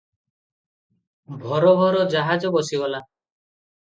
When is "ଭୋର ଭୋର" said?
1.43-2.03